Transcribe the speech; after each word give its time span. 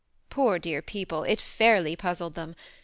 Poor 0.31 0.57
dear 0.57 0.81
people, 0.81 1.21
it 1.21 1.39
fairly 1.39 1.95
puzzled 1.95 2.33
them. 2.33 2.55